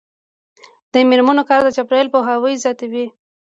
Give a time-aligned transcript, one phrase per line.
[0.91, 3.05] د میرمنو کار د چاپیریال پوهاوی زیاتوي.